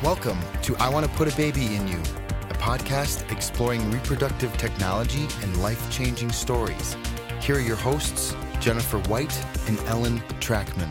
[0.00, 5.26] Welcome to I Want to Put a Baby in You, a podcast exploring reproductive technology
[5.42, 6.96] and life changing stories.
[7.40, 10.88] Here are your hosts, Jennifer White and Ellen Trachman.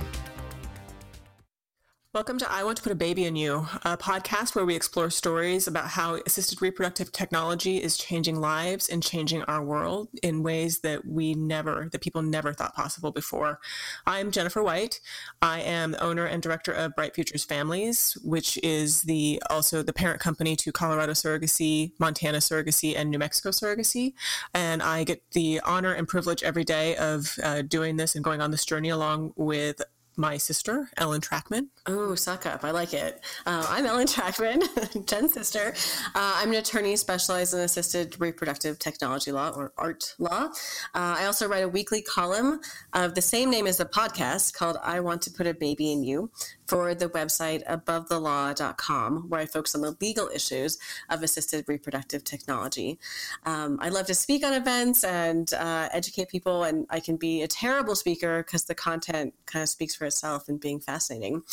[2.18, 5.12] Welcome to I Want to Put a Baby in You, a podcast where we explore
[5.12, 10.79] stories about how assisted reproductive technology is changing lives and changing our world in ways
[10.79, 13.60] that we never, that people never thought possible before.
[14.08, 15.00] I'm Jennifer White.
[15.44, 19.94] I am the owner and director of Bright Futures Families, which is the also the
[19.94, 24.13] parent company to Colorado Surrogacy, Montana Surrogacy, and New Mexico Surrogacy.
[24.55, 28.41] And I get the honor and privilege every day of uh, doing this and going
[28.41, 29.84] on this journey along with
[30.17, 31.67] my sister, Ellen Trachman.
[31.85, 32.63] Oh, suck up.
[32.63, 33.23] I like it.
[33.45, 35.73] Uh, I'm Ellen Trachman, Jen's sister.
[36.16, 40.49] Uh, I'm an attorney specialized in assisted reproductive technology law or ART law.
[40.95, 42.59] Uh, I also write a weekly column
[42.93, 46.03] of the same name as the podcast called I Want to Put a Baby in
[46.03, 46.31] You
[46.67, 50.77] for the website abovethelaw.com, where I focus on the legal issues
[51.09, 52.99] of assisted reproductive technology.
[53.46, 57.41] Um, I love to speak on events and uh, educate people, and I can be
[57.41, 61.43] a terrible speaker because the content kind of speaks for itself and being fascinating.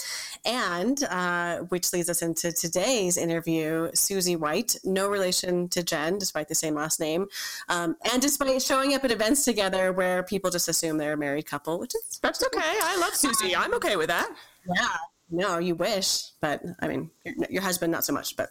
[0.44, 6.48] And uh, which leads us into today's interview, Susie White, no relation to Jen, despite
[6.48, 7.26] the same last name,
[7.68, 11.46] um, and despite showing up at events together where people just assume they're a married
[11.46, 12.60] couple, which is that's okay.
[12.60, 13.54] I love Susie.
[13.54, 14.28] I'm okay with that.
[14.66, 14.96] Yeah.
[15.30, 18.36] No, you wish, but I mean, your, your husband not so much.
[18.36, 18.50] But,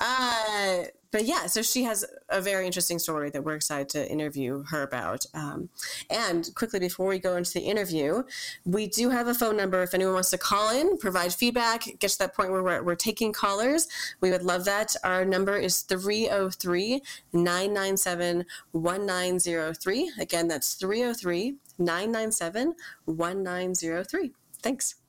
[0.00, 4.62] uh, but yeah, so she has a very interesting story that we're excited to interview
[4.64, 5.24] her about.
[5.34, 5.70] Um,
[6.08, 8.22] and quickly before we go into the interview,
[8.64, 12.10] we do have a phone number if anyone wants to call in, provide feedback, get
[12.10, 13.88] to that point where we're, we're taking callers.
[14.20, 14.94] We would love that.
[15.02, 17.02] Our number is 303
[17.32, 20.12] 997 1903.
[20.20, 22.74] Again, that's 303 997
[23.06, 24.32] 1903.
[24.62, 24.99] Thanks.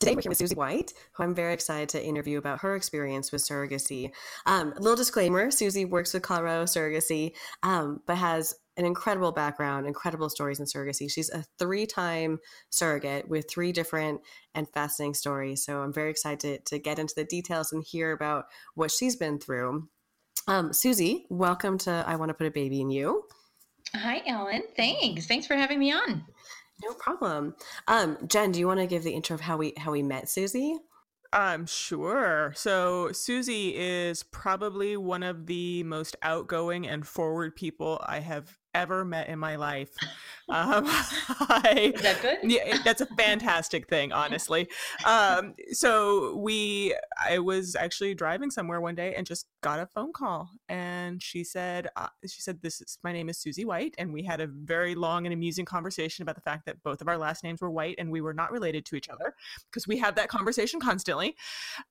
[0.00, 3.30] Today we're here with Susie White, who I'm very excited to interview about her experience
[3.30, 4.10] with surrogacy.
[4.46, 10.28] Um, little disclaimer: Susie works with Colorado Surrogacy, um, but has an incredible background, incredible
[10.28, 11.10] stories in surrogacy.
[11.10, 14.20] She's a three-time surrogate with three different
[14.54, 15.64] and fascinating stories.
[15.64, 19.14] So I'm very excited to, to get into the details and hear about what she's
[19.14, 19.88] been through.
[20.48, 23.22] Um, Susie, welcome to I Want to Put a Baby in You.
[23.94, 24.64] Hi, Ellen.
[24.76, 25.26] Thanks.
[25.26, 26.24] Thanks for having me on.
[26.82, 27.54] No problem.
[27.86, 30.28] Um, Jen, do you want to give the intro of how we how we met
[30.28, 30.78] Susie?
[31.32, 32.52] I'm sure.
[32.56, 39.04] So Susie is probably one of the most outgoing and forward people I have ever
[39.04, 39.90] met in my life.
[40.48, 42.38] Um, I, Is that good?
[42.42, 44.68] Yeah, that's a fantastic thing, honestly.
[45.06, 46.94] Um, so we,
[47.26, 51.44] I was actually driving somewhere one day and just got a phone call, and she
[51.44, 54.46] said, uh, she said, "This is my name is Susie White," and we had a
[54.46, 57.70] very long and amusing conversation about the fact that both of our last names were
[57.70, 59.34] White and we were not related to each other
[59.70, 61.36] because we have that conversation constantly.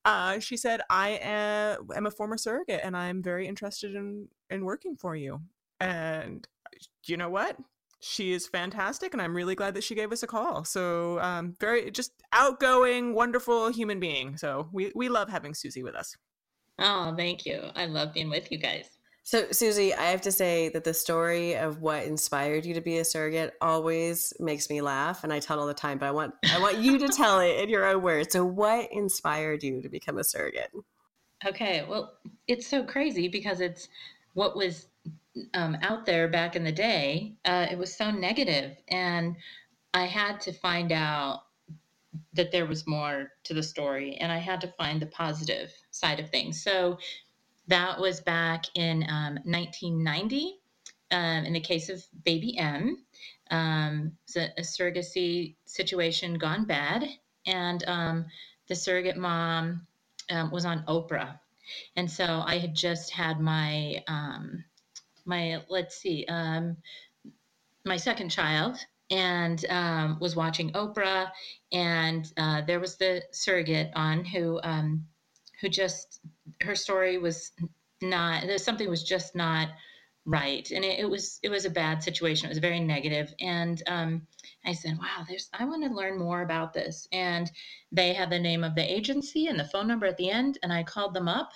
[0.05, 4.63] Uh, she said, "I am, am a former surrogate, and I'm very interested in in
[4.63, 5.41] working for you."
[5.79, 6.47] And
[7.11, 7.57] you know what?
[7.99, 10.65] She is fantastic, and I'm really glad that she gave us a call.
[10.65, 14.35] So, um, very just outgoing, wonderful human being.
[14.37, 16.15] So, we, we love having Susie with us.
[16.79, 17.61] Oh, thank you.
[17.75, 18.89] I love being with you guys.
[19.25, 22.97] So, Susie, I have to say that the story of what inspired you to be
[22.97, 25.97] a surrogate always makes me laugh, and I tell it all the time.
[25.97, 28.33] But I want I want you to tell it in your own words.
[28.33, 30.71] So, what inspired you to become a surrogate?
[31.45, 33.87] Okay, well, it's so crazy because it's
[34.33, 34.87] what was
[35.53, 39.35] um, out there back in the day, uh, it was so negative, and
[39.93, 41.43] I had to find out
[42.33, 46.19] that there was more to the story, and I had to find the positive side
[46.19, 46.61] of things.
[46.61, 46.99] So
[47.67, 50.59] that was back in um, 1990.
[51.11, 52.97] Um, in the case of baby M,
[53.51, 57.07] um, it's a, a, surrogacy situation gone bad,
[57.45, 58.25] and um,
[58.67, 59.85] the surrogate mom
[60.31, 61.37] um, was on Oprah,
[61.95, 64.63] and so I had just had my um,
[65.25, 66.77] my let's see, um,
[67.85, 68.77] my second child,
[69.09, 71.29] and um, was watching Oprah,
[71.71, 75.05] and uh, there was the surrogate on who um,
[75.61, 76.19] who just
[76.61, 77.51] her story was
[78.01, 79.69] not something was just not
[80.25, 83.83] right and it, it, was it was a bad situation it was very negative and
[83.87, 84.25] um,
[84.65, 87.51] i said wow there's i want to learn more about this and
[87.91, 90.71] they had the name of the agency and the phone number at the end and
[90.71, 91.51] i called them up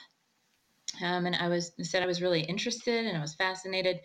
[1.02, 4.00] um, and I was said I was really interested and I was fascinated,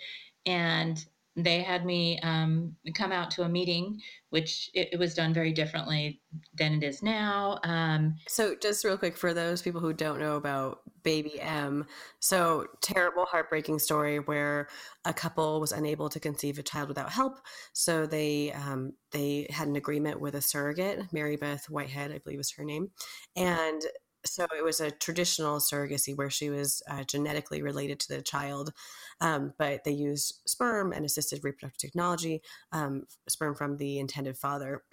[0.46, 1.04] and
[1.36, 4.00] they had me um, come out to a meeting,
[4.30, 6.20] which it, it, was done very differently
[6.58, 7.58] than it is now.
[7.64, 11.86] Um, so, just real quick for those people who don't know about Baby M,
[12.20, 14.68] so terrible, heartbreaking story where
[15.06, 17.38] a couple was unable to conceive a child without help,
[17.72, 22.38] so they um, they had an agreement with a surrogate, Mary Beth Whitehead, I believe
[22.38, 22.90] was her name,
[23.36, 23.80] and
[24.24, 28.72] so it was a traditional surrogacy where she was uh, genetically related to the child,
[29.20, 32.42] um, but they used sperm and assisted reproductive technology,
[32.72, 34.82] um, sperm from the intended father.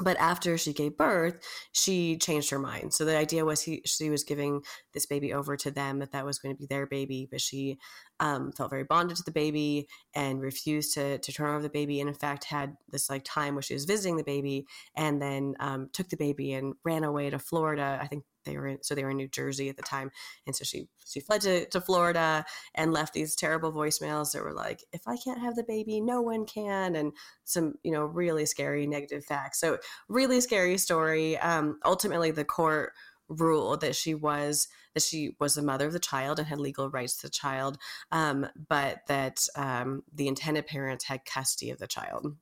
[0.00, 1.38] but after she gave birth
[1.72, 4.60] she changed her mind so the idea was he she was giving
[4.92, 7.78] this baby over to them that that was going to be their baby but she
[8.20, 12.00] um, felt very bonded to the baby and refused to, to turn over the baby
[12.00, 14.66] and in fact had this like time where she was visiting the baby
[14.96, 18.66] and then um, took the baby and ran away to florida i think they were
[18.66, 20.10] in, so they were in New Jersey at the time,
[20.46, 22.44] and so she she fled to, to Florida
[22.74, 26.22] and left these terrible voicemails that were like, "If I can't have the baby, no
[26.22, 27.12] one can," and
[27.44, 29.60] some you know really scary negative facts.
[29.60, 29.78] So
[30.08, 31.38] really scary story.
[31.38, 32.92] Um, ultimately, the court
[33.28, 34.68] ruled that she was
[34.98, 37.78] that she was the mother of the child and had legal rights to the child,
[38.10, 42.36] um, but that um, the intended parents had custody of the child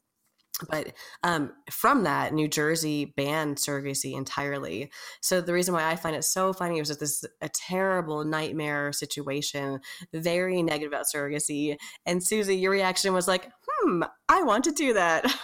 [0.70, 0.92] but
[1.22, 4.90] um, from that, New Jersey banned surrogacy entirely.
[5.20, 8.24] So the reason why I find it so funny is that this is a terrible
[8.24, 9.80] nightmare situation,
[10.12, 11.76] very negative about surrogacy.
[12.06, 15.24] And Susie, your reaction was like, "Hmm, I want to do that."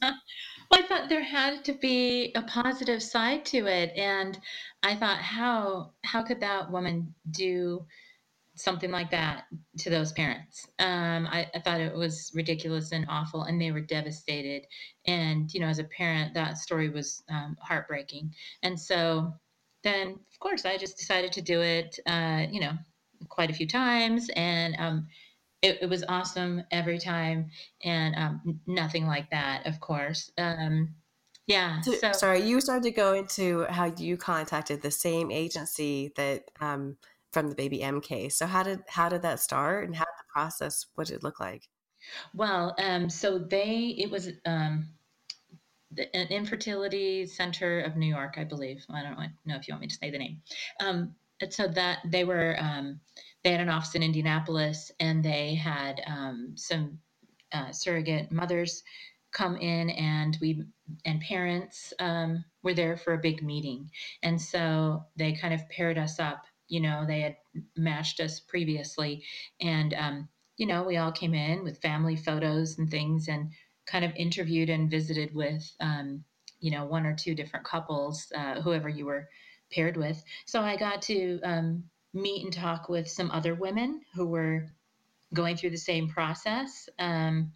[0.70, 4.38] well, I thought there had to be a positive side to it, and
[4.82, 7.86] I thought, how how could that woman do?
[8.56, 9.44] something like that
[9.78, 10.68] to those parents.
[10.78, 14.66] Um, I, I, thought it was ridiculous and awful, and they were devastated.
[15.06, 18.34] And you know, as a parent, that story was um, heartbreaking.
[18.62, 19.34] And so,
[19.82, 21.98] then of course, I just decided to do it.
[22.06, 22.72] Uh, you know,
[23.28, 25.08] quite a few times, and um,
[25.64, 27.50] it, it, was awesome every time.
[27.82, 30.30] And um, nothing like that, of course.
[30.36, 30.94] Um,
[31.46, 31.80] yeah.
[31.80, 36.44] So, so, sorry, you started to go into how you contacted the same agency that
[36.60, 36.96] um,
[37.32, 38.36] from the baby M case.
[38.36, 40.86] So how did how did that start, and how did the process?
[40.94, 41.68] What did it look like?
[42.34, 44.88] Well, um, so they it was um,
[45.90, 48.84] the, an infertility center of New York, I believe.
[48.88, 50.40] I don't know if you want me to say the name.
[50.80, 51.14] Um,
[51.50, 53.00] so that they were um,
[53.44, 56.98] they had an office in Indianapolis, and they had um, some
[57.52, 58.82] uh, surrogate mothers
[59.32, 60.64] come in, and we
[61.04, 63.90] and parents um, were there for a big meeting,
[64.22, 67.36] and so they kind of paired us up you know they had
[67.76, 69.22] matched us previously.
[69.60, 73.50] And um, you know we all came in with family photos and things and
[73.86, 76.24] kind of interviewed and visited with um,
[76.60, 79.28] you know one or two different couples uh, whoever you were
[79.72, 80.22] paired with.
[80.46, 84.66] So i got to um, meet and talk with some other women who were
[85.34, 87.52] going through the same process um,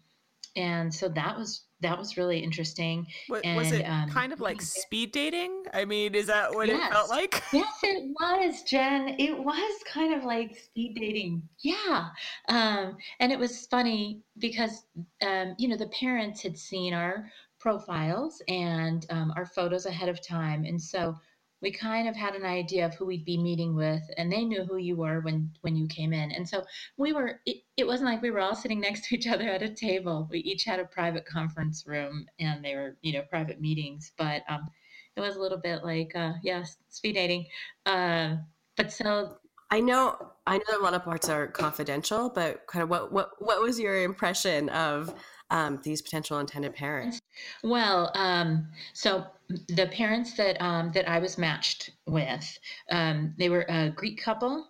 [0.55, 3.07] and so that was that was really interesting.
[3.27, 5.63] What, and, was it um, kind of like speed dating?
[5.73, 6.85] I mean, is that what yes.
[6.85, 7.41] it felt like?
[7.53, 9.15] yes, it was, Jen.
[9.17, 11.43] It was kind of like speed dating.
[11.59, 12.09] Yeah.
[12.49, 14.83] Um, and it was funny because,
[15.25, 20.25] um, you know, the parents had seen our profiles and um, our photos ahead of
[20.25, 20.65] time.
[20.65, 21.15] And so
[21.61, 24.63] we kind of had an idea of who we'd be meeting with and they knew
[24.63, 26.31] who you were when when you came in.
[26.31, 26.63] And so
[26.97, 29.61] we were it, it wasn't like we were all sitting next to each other at
[29.61, 30.27] a table.
[30.31, 34.11] We each had a private conference room and they were you know private meetings.
[34.17, 34.69] But um
[35.15, 37.45] it was a little bit like uh yes speed dating.
[37.85, 38.37] Uh,
[38.77, 39.37] but so
[39.71, 43.31] I know I know a lot of parts are confidential, but kind of what what
[43.39, 45.13] what was your impression of
[45.51, 47.19] um, these potential intended parents?
[47.63, 52.57] Well, um, so the parents that um, that I was matched with,
[52.91, 54.67] um, they were a Greek couple.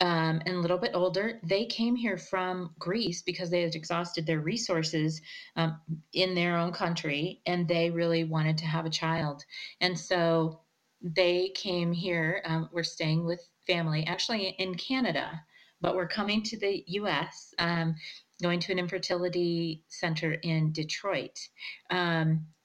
[0.00, 4.26] Um, and a little bit older, they came here from Greece because they had exhausted
[4.26, 5.20] their resources
[5.54, 5.80] um,
[6.12, 9.44] in their own country and they really wanted to have a child.
[9.80, 10.62] And so
[11.00, 12.42] they came here.
[12.72, 15.40] we're staying with family, actually in Canada,
[15.80, 17.54] but we're coming to the US.
[17.60, 17.94] Um,
[18.42, 21.38] going to an infertility center in Detroit.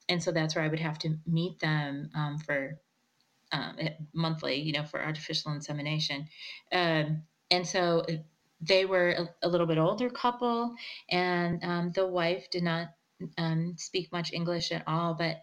[0.08, 2.78] And so that's where I would have to meet them um, for
[3.52, 3.76] um,
[4.12, 6.28] monthly, you know, for artificial insemination.
[6.72, 8.04] Um, and so
[8.60, 10.74] they were a, a, little bit older couple,
[11.10, 12.88] and um, the wife did not
[13.38, 15.40] um, speak much English at all, but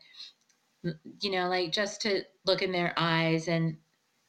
[1.21, 3.77] you know, like just to look in their eyes and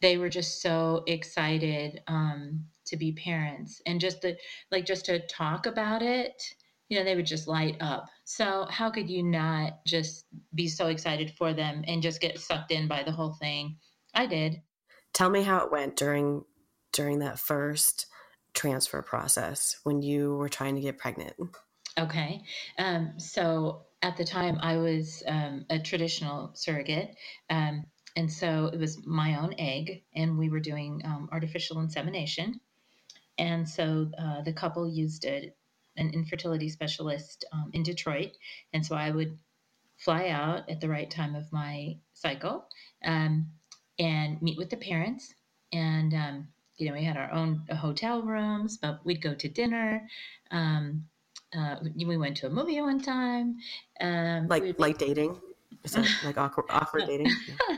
[0.00, 4.36] they were just so excited um, to be parents and just to
[4.70, 6.42] like just to talk about it
[6.88, 8.06] you know they would just light up.
[8.24, 12.72] So how could you not just be so excited for them and just get sucked
[12.72, 13.76] in by the whole thing?
[14.14, 14.62] I did.
[15.12, 16.44] Tell me how it went during
[16.92, 18.06] during that first
[18.54, 21.34] transfer process when you were trying to get pregnant.
[21.98, 22.42] Okay.
[22.78, 27.16] Um, so at the time i was um, a traditional surrogate
[27.48, 32.58] um, and so it was my own egg and we were doing um, artificial insemination.
[33.38, 35.52] And so uh, the couple used a,
[35.96, 38.32] an infertility specialist um, in Detroit.
[38.72, 39.38] And so I would
[39.98, 42.66] fly out at the right time of my cycle.
[43.04, 43.50] Um,
[43.98, 45.34] and meet with the parents.
[45.72, 50.06] And, um, you know, we had our own hotel rooms, but we'd go to dinner.
[50.50, 51.06] Um,
[51.56, 53.56] uh, we went to a movie one time.
[54.00, 55.40] Um, like like dating.
[56.24, 57.30] Like awkward awkward dating?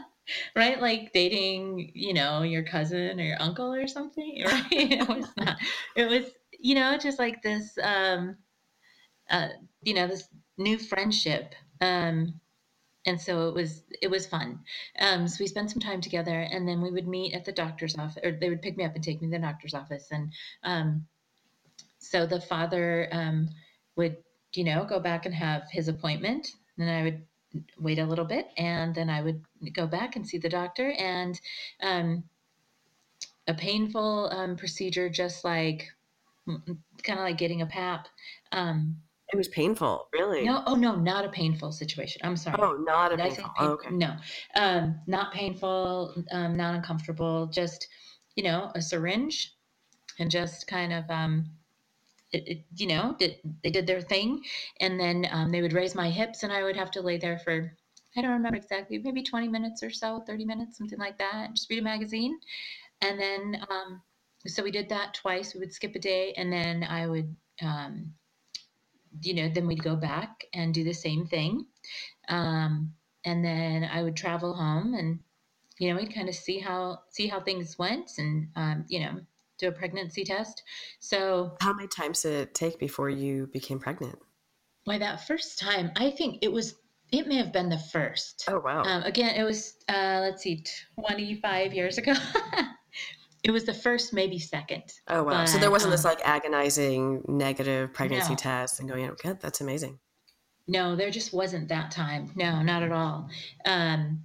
[0.57, 0.81] right?
[0.81, 4.67] Like dating, you know, your cousin or your uncle or something, right?
[4.73, 5.59] it was not.
[5.95, 6.25] It was,
[6.59, 8.37] you know, just like this, um,
[9.31, 9.49] uh,
[9.83, 11.55] you know, this new friendship.
[11.81, 12.41] Um,
[13.07, 14.61] and so it was, it was fun.
[14.99, 17.97] Um, so we spent some time together, and then we would meet at the doctor's
[17.97, 20.33] office, or they would pick me up and take me to the doctor's office, and
[20.65, 21.07] um,
[21.99, 23.49] so the father um,
[23.97, 24.17] would,
[24.55, 27.23] you know, go back and have his appointment, and I would
[27.79, 31.41] wait a little bit and then I would go back and see the doctor and
[31.83, 32.25] um,
[33.47, 35.89] a painful um, procedure, just like
[37.03, 38.09] kind of like getting a PAP.
[38.53, 38.97] Um,
[39.33, 40.45] It was painful, really.
[40.45, 42.21] no, oh no, not a painful situation.
[42.25, 42.57] I'm sorry.
[42.61, 43.45] Oh, not a Did painful.
[43.45, 43.91] pain- Oh, okay.
[43.91, 44.17] No,
[44.57, 47.47] um, not painful, um, not uncomfortable.
[47.47, 47.87] Just
[48.37, 49.53] you know, a syringe,
[50.21, 51.51] and just kind of um,
[52.33, 54.43] it, it, you know, did, they did their thing,
[54.81, 57.39] and then um, they would raise my hips, and I would have to lay there
[57.41, 57.77] for
[58.17, 61.55] I don't remember exactly, maybe 20 minutes or so, 30 minutes, something like that.
[61.55, 62.39] Just read a magazine,
[63.03, 64.01] and then um,
[64.47, 65.55] so we did that twice.
[65.55, 67.35] We would skip a day, and then I would.
[67.63, 68.15] Um,
[69.23, 71.67] you know, then we'd go back and do the same thing.
[72.29, 72.93] Um,
[73.25, 75.21] and then I would travel home and,
[75.79, 79.21] you know, we'd kind of see how, see how things went and, um, you know,
[79.59, 80.63] do a pregnancy test.
[81.01, 84.19] So How many times did it take before you became pregnant?
[84.85, 86.77] Why that first time, I think it was,
[87.11, 88.45] it may have been the first.
[88.49, 88.83] Oh wow.
[88.83, 90.65] Um, again, it was, uh, let's see,
[91.09, 92.15] 25 years ago.
[93.45, 94.83] it was the first, maybe second.
[95.09, 95.45] oh wow.
[95.45, 98.37] so there wasn't this um, like agonizing negative pregnancy No.
[98.37, 99.99] test and going, good, that's amazing.
[100.67, 102.31] No, there just wasn't that time.
[102.35, 103.29] No, not at all.
[103.65, 104.23] Um,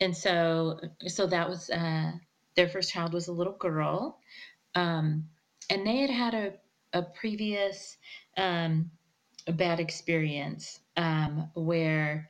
[0.00, 2.12] and so, so that was uh,
[2.54, 4.18] their first child was a little girl,
[4.74, 5.24] um,
[5.70, 6.52] and they had had a
[6.92, 7.96] a previous
[8.36, 8.90] um,
[9.46, 12.28] a bad experience um, where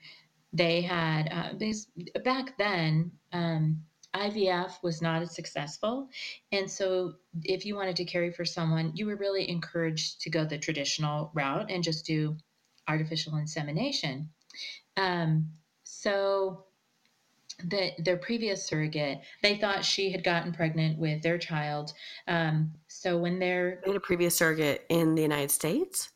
[0.52, 1.86] they had uh, this,
[2.24, 3.10] back then.
[3.32, 3.82] Um,
[4.14, 6.08] IVF was not as successful.
[6.52, 7.14] And so,
[7.44, 11.30] if you wanted to carry for someone, you were really encouraged to go the traditional
[11.34, 12.36] route and just do
[12.88, 14.30] artificial insemination.
[14.96, 15.52] Um,
[15.84, 16.64] so
[17.64, 21.92] the their previous surrogate, they thought she had gotten pregnant with their child.
[22.26, 26.10] Um, so when they're They had a previous surrogate in the United States.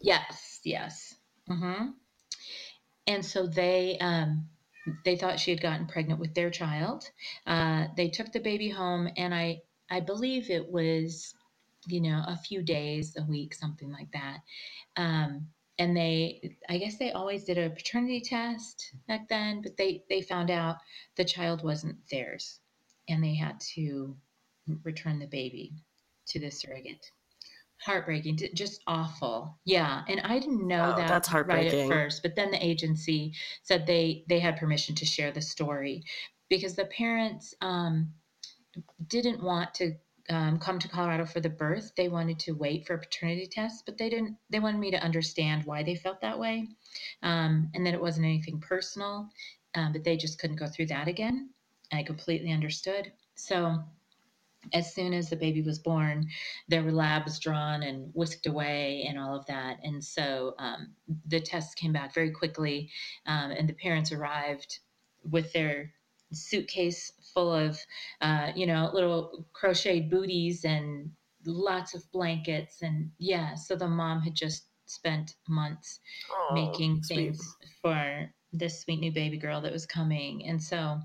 [0.00, 1.14] yes, yes,
[1.48, 1.90] hmm
[3.06, 4.48] and so they um,
[5.04, 7.10] they thought she had gotten pregnant with their child.
[7.46, 11.34] Uh, they took the baby home, and I I believe it was
[11.86, 14.40] you know a few days, a week, something like that.
[14.96, 15.48] Um,
[15.78, 20.20] and they i guess they always did a paternity test back then but they they
[20.20, 20.76] found out
[21.16, 22.60] the child wasn't theirs
[23.08, 24.14] and they had to
[24.84, 25.72] return the baby
[26.26, 27.10] to the surrogate
[27.84, 32.36] heartbreaking just awful yeah and i didn't know Oh, that that's right at first but
[32.36, 36.04] then the agency said they they had permission to share the story
[36.48, 38.12] because the parents um
[39.08, 39.94] didn't want to
[40.30, 41.92] um, come to Colorado for the birth.
[41.96, 44.36] They wanted to wait for a paternity test, but they didn't.
[44.50, 46.68] They wanted me to understand why they felt that way,
[47.22, 49.28] um, and that it wasn't anything personal.
[49.74, 51.50] Um, but they just couldn't go through that again.
[51.92, 53.12] I completely understood.
[53.34, 53.82] So,
[54.72, 56.26] as soon as the baby was born,
[56.68, 59.78] there were labs drawn and whisked away, and all of that.
[59.82, 60.94] And so um,
[61.26, 62.90] the tests came back very quickly,
[63.26, 64.78] um, and the parents arrived
[65.24, 65.92] with their
[66.32, 67.78] suitcase full of
[68.20, 71.10] uh, you know, little crocheted booties and
[71.44, 72.82] lots of blankets.
[72.82, 76.00] And yeah, so the mom had just spent months
[76.30, 77.36] Oh, making sweet.
[77.36, 80.44] things for this sweet new baby girl that was coming.
[80.46, 81.00] And so,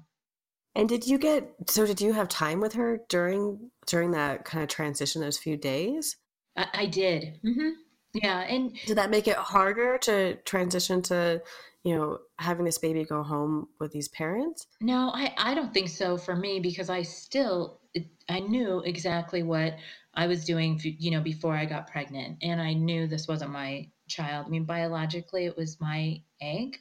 [0.78, 4.62] And did you get so did you have time with her during during that kind
[4.64, 6.18] of transition those few days?
[6.56, 7.40] I, I did.
[7.44, 7.70] hmm
[8.14, 8.42] Yeah.
[8.42, 11.42] And Did that make it harder to transition to,
[11.84, 14.68] you know, having this baby go home with these parents?
[14.80, 17.82] No, I, I don't think so for me because I still
[18.30, 19.78] I knew exactly what
[20.14, 23.90] I was doing, you know, before I got pregnant, and I knew this wasn't my
[24.08, 24.46] child.
[24.46, 26.78] I mean, biologically, it was my egg,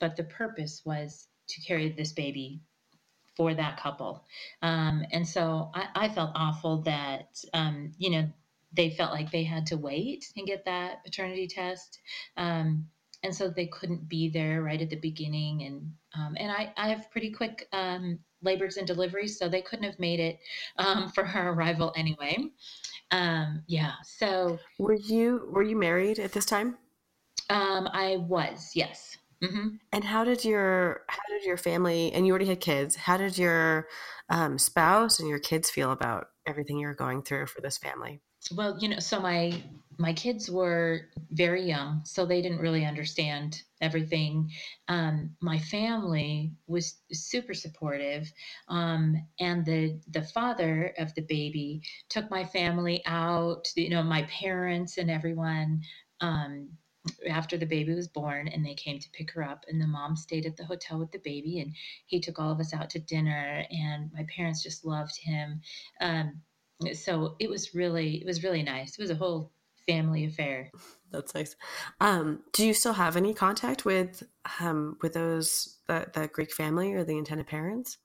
[0.00, 2.62] but the purpose was to carry this baby
[3.38, 4.26] for that couple,
[4.62, 8.28] um, and so I, I felt awful that um, you know
[8.74, 12.00] they felt like they had to wait and get that paternity test.
[12.36, 12.88] Um,
[13.22, 16.88] and so they couldn't be there right at the beginning and um, and I, I
[16.90, 20.38] have pretty quick um, labors and deliveries so they couldn't have made it
[20.76, 22.36] um, for her arrival anyway
[23.10, 26.78] um, yeah so Were you were you married at this time?
[27.50, 32.32] um, i was yes hmm And how did your how did your family and you
[32.32, 32.96] already had kids?
[32.96, 33.88] How did your
[34.28, 38.20] um, spouse and your kids feel about everything you were going through for this family?
[38.54, 39.62] Well, you know, so my
[39.98, 44.50] my kids were very young, so they didn't really understand everything.
[44.86, 48.32] Um, my family was super supportive,
[48.68, 53.68] um, and the the father of the baby took my family out.
[53.76, 55.82] You know, my parents and everyone.
[56.20, 56.70] Um,
[57.28, 60.16] after the baby was born and they came to pick her up and the mom
[60.16, 61.74] stayed at the hotel with the baby and
[62.06, 65.60] he took all of us out to dinner and my parents just loved him.
[66.00, 66.40] Um,
[66.94, 68.92] so it was really it was really nice.
[68.92, 69.52] It was a whole
[69.86, 70.70] family affair.
[71.10, 71.56] That's nice.
[72.00, 74.22] Um, do you still have any contact with
[74.60, 77.98] um, with those the, the Greek family or the intended parents?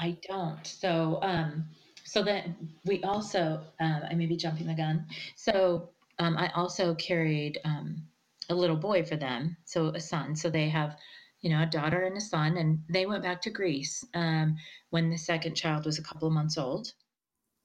[0.00, 0.66] i don't.
[0.66, 1.66] So um
[2.04, 2.46] so that
[2.84, 5.06] we also um, i may be jumping the gun.
[5.36, 8.02] So um, i also carried um,
[8.50, 10.96] a little boy for them so a son so they have
[11.40, 14.56] you know a daughter and a son and they went back to greece um,
[14.90, 16.92] when the second child was a couple of months old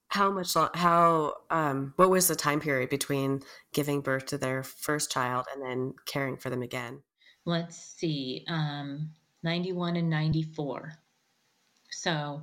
[0.08, 0.54] How much?
[0.74, 1.34] How?
[1.50, 3.42] Um, what was the time period between
[3.72, 7.02] giving birth to their first child and then caring for them again?
[7.46, 9.10] let's see um
[9.42, 10.94] 91 and 94
[11.90, 12.42] so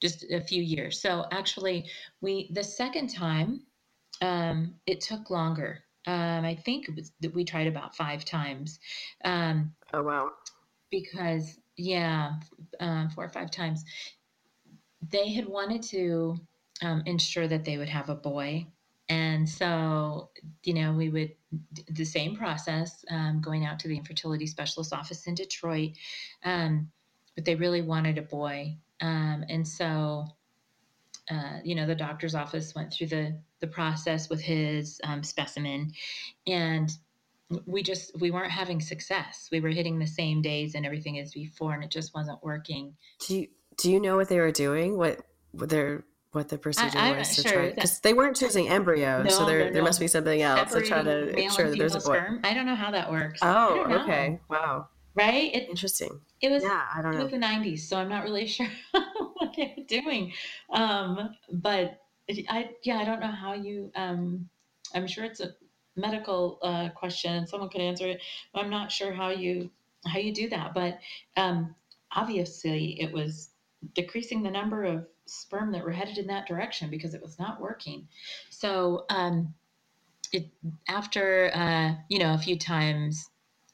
[0.00, 1.86] just a few years so actually
[2.20, 3.60] we the second time
[4.22, 8.78] um it took longer um i think it was that we tried about five times
[9.24, 10.32] um Oh wow!
[10.90, 12.34] because yeah
[12.80, 13.84] um, four or five times
[15.10, 16.36] they had wanted to
[16.82, 18.66] um, ensure that they would have a boy
[19.08, 20.30] and so
[20.64, 21.32] you know we would
[21.72, 25.92] d- the same process um, going out to the infertility specialist office in detroit
[26.44, 26.90] um,
[27.34, 30.24] but they really wanted a boy um, and so
[31.30, 35.92] uh, you know the doctor's office went through the the process with his um, specimen
[36.46, 36.90] and
[37.66, 41.32] we just we weren't having success we were hitting the same days and everything as
[41.32, 42.94] before and it just wasn't working
[43.26, 43.46] Do you
[43.78, 44.98] do you know what they were doing?
[44.98, 45.20] What
[45.54, 47.52] their what the procedure I'm was to sure.
[47.52, 49.82] try because they weren't choosing embryos, so there no, there no.
[49.84, 52.16] must be something else to try to male ensure that there's a boy.
[52.16, 52.40] sperm.
[52.44, 54.38] i don't know how that works Oh, okay.
[54.50, 54.88] Wow.
[55.14, 56.20] right it, Interesting.
[56.42, 57.38] it was Yeah, I don't it was know.
[57.38, 60.32] the 90s so i'm not really sure what they were doing
[60.72, 62.00] um but
[62.48, 64.48] i yeah i don't know how you um
[64.94, 65.54] i'm sure it's a
[65.96, 68.20] medical uh, question and someone could answer it
[68.54, 69.70] i'm not sure how you
[70.06, 70.98] how you do that but
[71.36, 71.74] um
[72.12, 73.50] obviously it was
[73.94, 77.60] decreasing the number of sperm that were headed in that direction because it was not
[77.60, 78.08] working.
[78.50, 79.54] So um
[80.32, 80.48] it
[80.88, 83.30] after uh you know a few times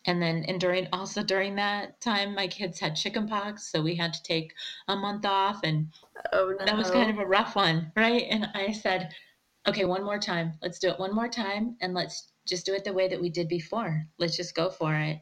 [0.06, 3.94] and then and during also during that time my kids had chicken pox so we
[3.94, 4.52] had to take
[4.88, 5.88] a month off and
[6.32, 6.64] Oh no.
[6.64, 9.10] that was kind of a rough one right and i said
[9.66, 12.84] okay one more time let's do it one more time and let's just do it
[12.84, 15.18] the way that we did before let's just go for it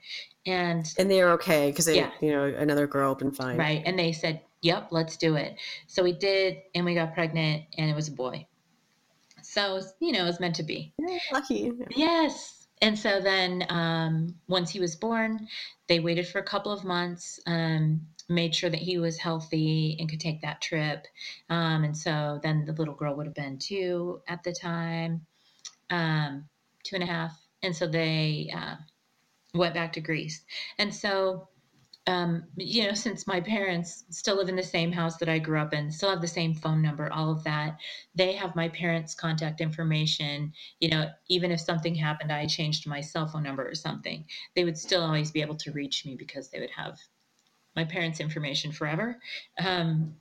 [0.47, 2.11] and and they were okay because they, Yeah.
[2.21, 3.57] you know, another girl had been fine.
[3.57, 7.65] right and they said yep let's do it so we did and we got pregnant
[7.79, 8.47] and it was a boy
[9.43, 10.95] so you know it was meant to be
[11.33, 11.73] lucky.
[11.97, 12.62] Yes.
[12.83, 15.47] And so then um, once he was born,
[15.87, 20.11] they waited for a couple of months, um, made sure that he was healthy and
[20.11, 21.07] could take that trip.
[21.49, 25.25] Um, and so then the little girl would have been two at the time,
[25.91, 26.49] um,
[26.83, 27.39] two and a half.
[27.63, 28.75] And so they uh,
[29.55, 30.43] went back to Greece.
[30.79, 31.49] And so,
[32.07, 35.61] um, you know, since my parents still live in the same house that I grew
[35.61, 37.79] up in, still have the same phone number, all of that,
[38.15, 43.01] they have my parents' contact information you know, even if something happened, I changed my
[43.01, 46.49] cell phone number or something, they would still always be able to reach me because
[46.49, 46.99] they would have
[47.77, 49.19] my parents' information forever.
[49.59, 50.17] Um,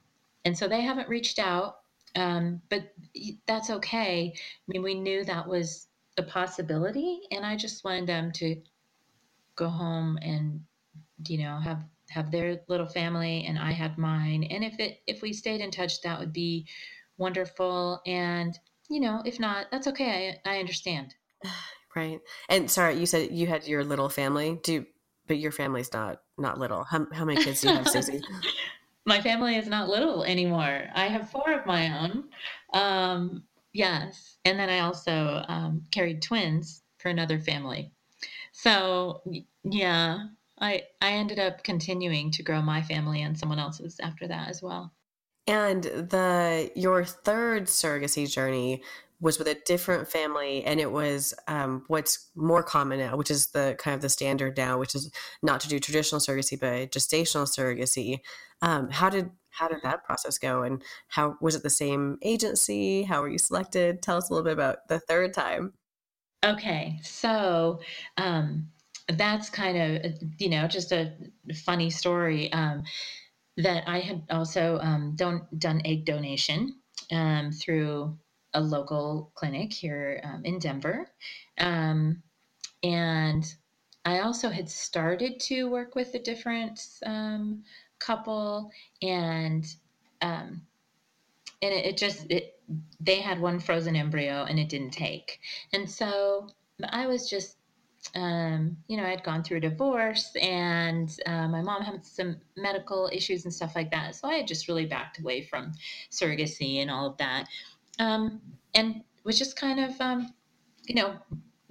[0.45, 1.79] and so they haven't reached out,
[2.15, 2.93] um, but
[3.47, 4.33] that's okay.
[4.35, 8.61] I mean, we knew that was a possibility, and I just wanted them to
[9.55, 10.61] go home and,
[11.29, 14.43] you know, have have their little family, and I had mine.
[14.43, 16.67] And if it if we stayed in touch, that would be
[17.17, 18.01] wonderful.
[18.05, 18.57] And
[18.89, 20.39] you know, if not, that's okay.
[20.45, 21.15] I, I understand.
[21.93, 22.21] Right.
[22.47, 24.57] And sorry, you said you had your little family.
[24.63, 24.85] Do
[25.27, 26.85] but your family's not not little.
[26.85, 28.21] How how many kids do you have, Susie?
[29.05, 30.85] My family is not little anymore.
[30.93, 32.25] I have four of my own.
[32.73, 34.37] Um, yes.
[34.45, 37.91] And then I also um, carried twins for another family.
[38.51, 39.23] So,
[39.63, 40.27] yeah,
[40.61, 44.61] I, I ended up continuing to grow my family and someone else's after that as
[44.61, 44.93] well.
[45.47, 48.83] And the your third surrogacy journey
[49.19, 53.47] was with a different family, and it was um, what's more common now, which is
[53.47, 57.47] the kind of the standard now, which is not to do traditional surrogacy but gestational
[57.47, 58.19] surrogacy.
[58.61, 63.03] Um, how did how did that process go, and how was it the same agency?
[63.03, 64.03] How were you selected?
[64.03, 65.73] Tell us a little bit about the third time.
[66.45, 67.79] Okay, so
[68.17, 68.69] um,
[69.11, 71.13] that's kind of you know just a
[71.55, 72.83] funny story um,
[73.57, 76.75] that I had also um, done egg donation
[77.11, 78.17] um, through
[78.53, 81.09] a local clinic here um, in Denver,
[81.57, 82.21] um,
[82.83, 83.53] and
[84.03, 87.63] I also had started to work with a different um,
[87.99, 88.71] couple,
[89.01, 89.65] and
[90.21, 90.61] and
[91.61, 92.59] it, it just it,
[92.99, 95.39] they had one frozen embryo and it didn't take,
[95.73, 96.49] and so
[96.89, 97.57] I was just
[98.15, 102.37] um, you know, I had gone through a divorce and uh, my mom had some
[102.57, 104.15] medical issues and stuff like that.
[104.15, 105.71] So I had just really backed away from
[106.09, 107.47] surrogacy and all of that.
[107.99, 108.41] Um,
[108.73, 110.33] and was just kind of, um,
[110.85, 111.15] you know,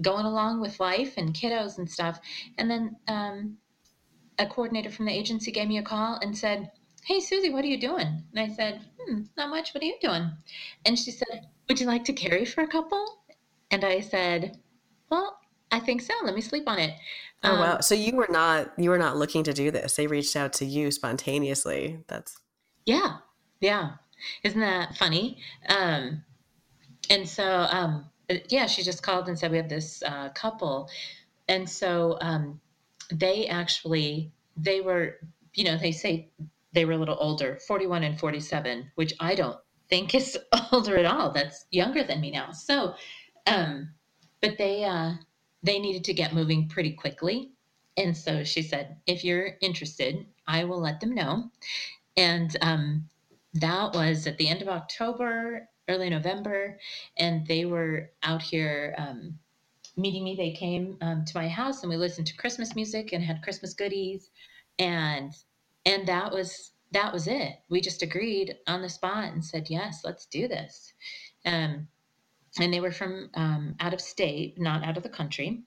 [0.03, 2.21] going along with life and kiddos and stuff.
[2.59, 3.57] And then um,
[4.39, 6.71] a coordinator from the agency gave me a call and said,
[7.05, 8.23] Hey, Susie, what are you doing?
[8.33, 9.75] And I said, hmm, Not much.
[9.75, 10.31] What are you doing?
[10.87, 13.23] And she said, Would you like to carry for a couple?
[13.71, 14.59] And I said,
[15.11, 15.40] Well,
[15.73, 16.13] I think so.
[16.25, 16.95] Let me sleep on it.
[17.43, 17.81] Oh um, wow!
[17.81, 19.97] So you were not you were not looking to do this.
[19.97, 22.03] They reached out to you spontaneously.
[22.09, 22.39] That's
[22.87, 23.19] yeah,
[23.61, 23.93] yeah.
[24.43, 25.39] Isn't that funny?
[25.69, 26.23] Um,
[27.09, 30.89] and so um, uh, yeah, she just called and said we have this uh, couple,
[31.49, 32.61] and so um,
[33.13, 35.17] they actually they were
[35.55, 36.29] you know they say
[36.73, 40.39] they were a little older, forty one and forty seven, which I don't think is
[40.73, 41.33] older at all.
[41.33, 42.53] That's younger than me now.
[42.53, 42.95] So,
[43.47, 43.91] um,
[44.43, 45.15] but they uh,
[45.63, 47.53] they needed to get moving pretty quickly.
[47.97, 51.51] And so she said, if you're interested, I will let them know.
[52.17, 53.09] And um,
[53.55, 56.79] that was at the end of October, early November.
[57.19, 59.39] And they were out here um,
[59.97, 60.35] meeting me.
[60.37, 63.75] They came um, to my house and we listened to Christmas music and had Christmas
[63.75, 64.31] goodies.
[64.79, 65.35] And
[65.85, 67.53] and that was that was it.
[67.69, 70.93] We just agreed on the spot and said, yes, let's do this.
[71.47, 71.87] Um,
[72.59, 75.63] and they were from um, out of state, not out of the country.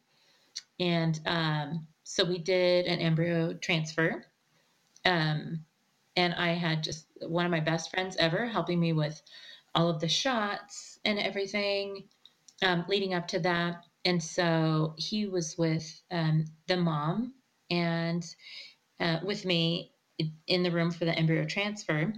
[0.80, 4.26] And um, so we did an embryo transfer.
[5.06, 5.65] Um,
[6.15, 9.22] and I had just one of my best friends ever helping me with
[9.74, 12.04] all of the shots and everything
[12.62, 13.84] um, leading up to that.
[14.06, 17.34] And so he was with um, the mom
[17.72, 18.24] and
[19.00, 19.91] uh, with me
[20.48, 22.13] in the room for the embryo transfer.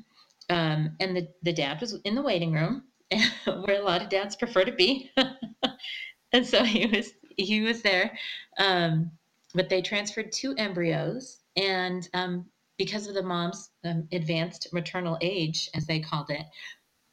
[0.49, 2.83] Um, and the, the dad was in the waiting room
[3.45, 5.11] where a lot of dads prefer to be.
[6.31, 8.17] and so he was he was there.
[8.57, 9.11] Um,
[9.53, 12.45] but they transferred two embryos, and um,
[12.77, 16.45] because of the mom's um, advanced maternal age, as they called it,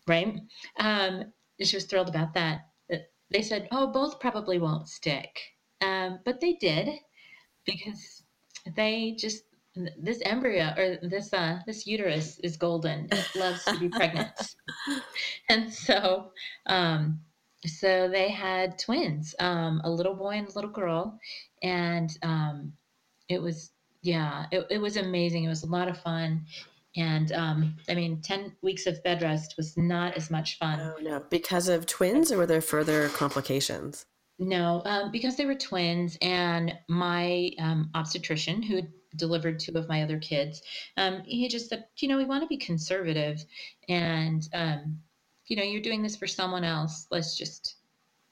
[0.09, 0.41] right?
[0.79, 2.69] Um, she was thrilled about that.
[3.31, 5.39] They said, "Oh, both probably won't stick,"
[5.81, 6.89] um, but they did
[7.65, 8.25] because
[8.77, 13.09] they just this embryo or this uh this uterus is golden.
[13.11, 14.31] It loves to be pregnant.
[15.49, 16.33] And so
[16.67, 17.21] um
[17.65, 21.19] so they had twins um a little boy and a little girl.
[21.63, 22.73] And um
[23.29, 23.71] it was
[24.03, 25.45] yeah it, it was amazing.
[25.45, 26.45] It was a lot of fun.
[26.95, 30.81] And um i mean 10 weeks of bed rest was not as much fun.
[30.81, 31.25] Oh no.
[31.31, 34.05] Because of twins or were there further complications?
[34.39, 39.89] No um, because they were twins and my um, obstetrician who had delivered two of
[39.89, 40.63] my other kids.
[40.97, 43.45] Um, he just said, you know, we want to be conservative,
[43.89, 44.99] and um,
[45.47, 47.07] you know, you're doing this for someone else.
[47.11, 47.77] Let's just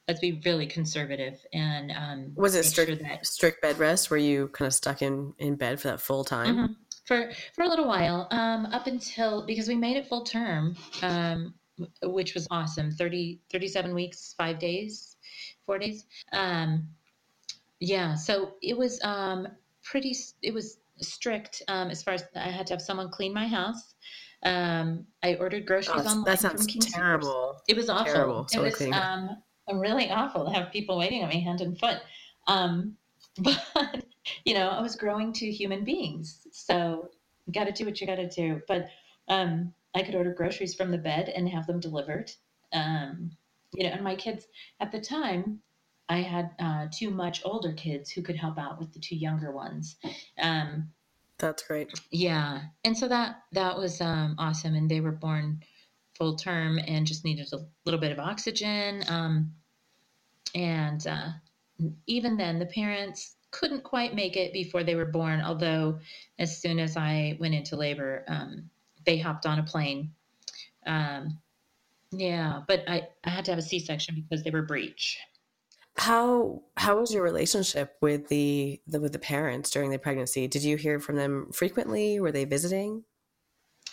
[0.08, 1.44] let's be really conservative.
[1.52, 4.10] And um, was it strict sure that, strict bed rest?
[4.10, 6.56] Were you kind of stuck in in bed for that full time?
[6.56, 6.72] Mm-hmm.
[7.06, 11.54] For for a little while, um, up until because we made it full term, um,
[12.02, 15.16] which was awesome 30, 37 weeks, five days,
[15.64, 16.04] four days.
[16.32, 16.88] Um,
[17.80, 19.48] yeah, so it was um,
[19.90, 23.46] pretty it was strict um, as far as I had to have someone clean my
[23.46, 23.94] house.
[24.44, 26.24] Um, I ordered groceries oh, online.
[26.24, 27.61] That sounds terrible.
[27.68, 28.12] It was awful.
[28.12, 28.46] Terrible.
[28.53, 29.37] It was um,
[29.74, 31.98] really awful to have people waiting on me hand and foot.
[32.46, 32.96] Um,
[33.38, 34.05] but
[34.44, 37.09] you know, I was growing to human beings, so
[37.46, 38.61] you got to do what you got to do.
[38.68, 38.88] But
[39.29, 42.31] um, I could order groceries from the bed and have them delivered.
[42.72, 43.33] Um,
[43.72, 44.46] you know, and my kids
[44.81, 45.61] at the time
[46.11, 49.53] I had uh, two much older kids who could help out with the two younger
[49.53, 49.94] ones.
[50.42, 50.90] Um,
[51.38, 51.88] That's great.
[52.11, 55.62] Yeah, and so that that was um, awesome, and they were born
[56.18, 59.05] full term and just needed a little bit of oxygen.
[59.09, 59.55] Um,
[60.53, 61.29] and uh,
[62.09, 65.40] even then, the parents couldn't quite make it before they were born.
[65.40, 66.01] Although,
[66.40, 68.68] as soon as I went into labor, um,
[69.07, 70.11] they hopped on a plane.
[70.87, 71.38] Um,
[72.11, 75.20] yeah, but I, I had to have a C section because they were breech
[76.00, 80.48] how how was your relationship with the, the with the parents during the pregnancy?
[80.48, 82.18] Did you hear from them frequently?
[82.20, 83.04] Were they visiting?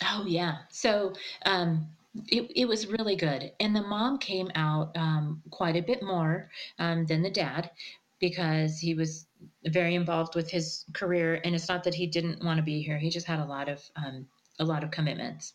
[0.02, 0.60] Oh yeah.
[0.70, 1.12] So
[1.44, 1.86] um,
[2.28, 3.52] it, it was really good.
[3.60, 7.70] And the mom came out um, quite a bit more um, than the dad.
[8.20, 9.26] because he was
[9.66, 11.40] very involved with his career.
[11.44, 13.68] And it's not that he didn't want to be here; he just had a lot
[13.68, 14.26] of um,
[14.58, 15.52] a lot of commitments.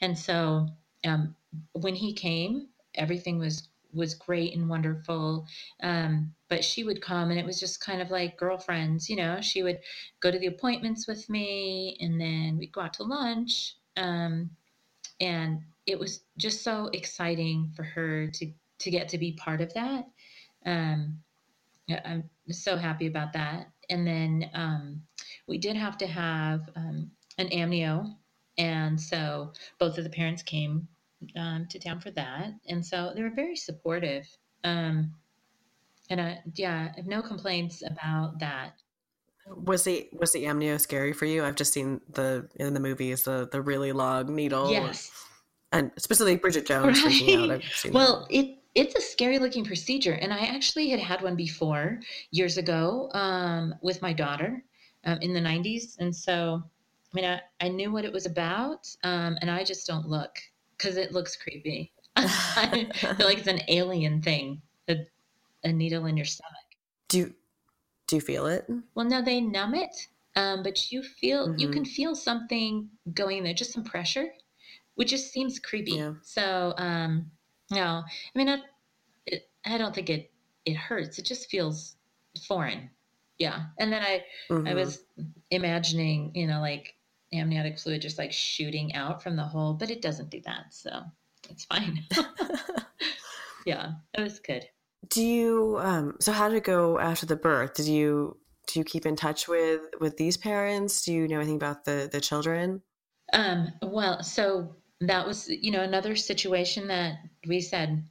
[0.00, 0.68] And so
[1.04, 1.36] um,
[1.72, 5.46] when he came, everything was was great and wonderful.
[5.82, 9.40] Um, but she would come and it was just kind of like girlfriends, you know,
[9.40, 9.78] she would
[10.20, 13.76] go to the appointments with me and then we'd go out to lunch.
[13.96, 14.50] Um,
[15.20, 19.72] and it was just so exciting for her to, to get to be part of
[19.74, 20.06] that.
[20.64, 21.18] Um,
[22.04, 23.70] I'm so happy about that.
[23.90, 25.02] And then um,
[25.46, 28.14] we did have to have um, an amnio.
[28.58, 30.88] And so both of the parents came
[31.36, 34.26] um, to town for that, and so they were very supportive.
[34.64, 35.14] Um,
[36.10, 38.74] and I, yeah, I have no complaints about that.
[39.46, 41.44] Was the was the amnio scary for you?
[41.44, 44.70] I've just seen the in the movies the the really long needle.
[44.70, 45.10] Yes,
[45.72, 47.92] and specifically Bridget Jones right.
[47.92, 48.36] well, that.
[48.36, 53.10] it it's a scary looking procedure, and I actually had had one before years ago
[53.12, 54.62] um, with my daughter
[55.04, 58.88] um, in the '90s, and so I mean I, I knew what it was about,
[59.02, 60.36] um, and I just don't look
[60.82, 61.92] because it looks creepy.
[62.16, 64.96] I feel like it's an alien thing, a,
[65.64, 66.52] a, needle in your stomach.
[67.08, 67.34] Do you,
[68.06, 68.66] do you feel it?
[68.94, 71.58] Well, no, they numb it, um, but you feel mm-hmm.
[71.58, 74.26] you can feel something going in there, just some pressure,
[74.96, 75.92] which just seems creepy.
[75.92, 76.14] Yeah.
[76.22, 77.30] So, um,
[77.70, 78.58] no, I mean, I,
[79.26, 80.30] it, I don't think it
[80.66, 81.18] it hurts.
[81.18, 81.96] It just feels
[82.46, 82.90] foreign.
[83.38, 84.68] Yeah, and then I mm-hmm.
[84.68, 85.02] I was
[85.50, 86.94] imagining, you know, like
[87.32, 90.66] amniotic fluid just like shooting out from the hole, but it doesn't do that.
[90.70, 91.02] So
[91.50, 92.04] it's fine.
[93.66, 94.66] yeah, it was good.
[95.08, 97.74] Do you, um, so how did it go after the birth?
[97.74, 101.02] Did you, do you keep in touch with, with these parents?
[101.02, 102.82] Do you know anything about the, the children?
[103.32, 107.16] Um, well, so that was, you know, another situation that
[107.46, 108.04] we said,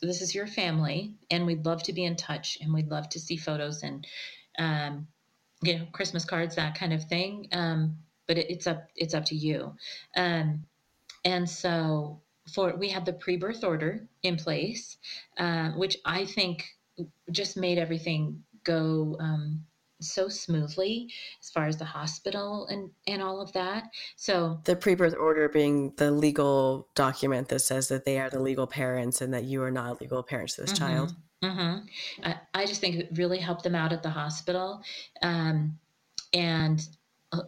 [0.00, 3.20] this is your family and we'd love to be in touch and we'd love to
[3.20, 4.06] see photos and,
[4.58, 5.06] um,
[5.62, 7.48] you know, Christmas cards, that kind of thing.
[7.52, 7.98] Um,
[8.30, 9.74] but it, it's up it's up to you.
[10.16, 10.64] Um,
[11.24, 12.20] and so
[12.54, 14.98] for we had the pre-birth order in place,
[15.36, 16.64] uh, which I think
[17.32, 19.64] just made everything go um,
[20.00, 21.10] so smoothly
[21.42, 23.90] as far as the hospital and and all of that.
[24.14, 28.68] So the pre-birth order being the legal document that says that they are the legal
[28.68, 31.16] parents and that you are not legal parents to this mm-hmm, child.
[31.42, 31.78] Mm-hmm.
[32.22, 34.82] I, I, just think it really helped them out at the hospital,
[35.22, 35.78] um,
[36.32, 36.86] and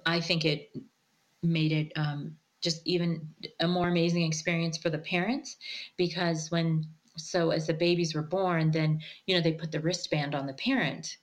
[0.07, 0.71] I think it
[1.43, 3.29] made it um, just even
[3.61, 5.57] a more amazing experience for the parents
[5.97, 10.35] because when so as the babies were born then you know they put the wristband
[10.35, 11.17] on the parent.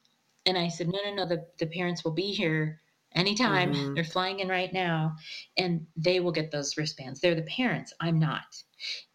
[0.46, 2.82] And i said no no no the, the parents will be here
[3.16, 3.74] anytime.
[3.74, 3.94] Mm-hmm.
[3.96, 5.16] they're flying in right now
[5.58, 7.20] and they will get those wristbands.
[7.20, 7.94] They're the parents.
[8.00, 8.62] I'm not.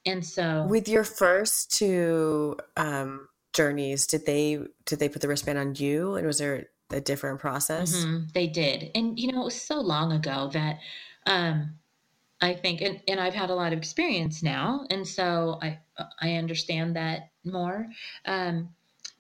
[0.05, 5.59] And so with your first two um, journeys did they did they put the wristband
[5.59, 6.17] on you?
[6.17, 7.97] And was there a different process.
[7.97, 8.91] Mm-hmm, they did.
[8.95, 10.79] And, you know, it was so long ago that
[11.27, 11.75] um,
[12.41, 14.87] I think, and, and I've had a lot of experience now.
[14.91, 15.79] And so I,
[16.21, 17.89] I understand that more.
[18.27, 18.71] Um,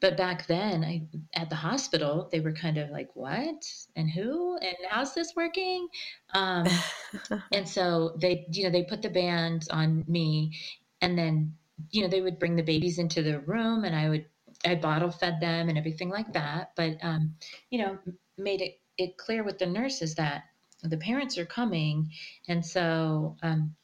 [0.00, 3.64] but back then I, at the hospital, they were kind of like, what
[3.96, 5.88] and who and how's this working?
[6.34, 6.66] Um,
[7.52, 10.58] and so they, you know, they put the band on me
[11.00, 11.54] and then,
[11.90, 14.26] you know, they would bring the babies into the room and I would
[14.64, 16.72] I bottle fed them and everything like that.
[16.76, 17.34] But um,
[17.70, 17.98] you know,
[18.38, 20.44] made it it clear with the nurses that
[20.82, 22.10] the parents are coming,
[22.48, 23.74] and so um,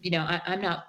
[0.00, 0.86] you know, I, I'm not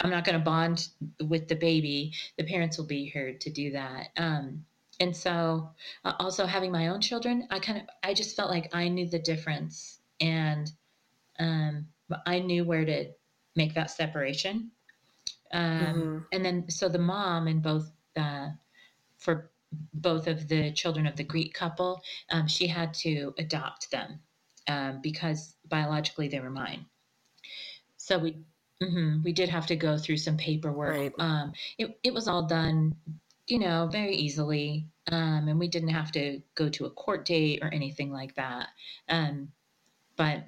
[0.00, 0.88] I'm not going to bond
[1.22, 2.12] with the baby.
[2.36, 4.08] The parents will be here to do that.
[4.16, 4.64] Um,
[5.00, 5.70] and so,
[6.04, 9.08] uh, also having my own children, I kind of I just felt like I knew
[9.08, 10.70] the difference, and
[11.38, 11.86] um,
[12.26, 13.06] I knew where to
[13.56, 14.70] make that separation.
[15.52, 16.18] Um, mm-hmm.
[16.32, 18.48] And then, so the mom in both uh,
[19.18, 19.50] for
[19.94, 24.20] both of the children of the Greek couple, um, she had to adopt them
[24.68, 26.86] um, because biologically they were mine.
[27.96, 28.36] So we
[28.82, 30.96] mm-hmm, we did have to go through some paperwork.
[30.96, 31.12] Right.
[31.18, 32.94] Um, it it was all done,
[33.46, 37.60] you know, very easily, um, and we didn't have to go to a court date
[37.62, 38.68] or anything like that.
[39.08, 39.48] Um,
[40.16, 40.44] but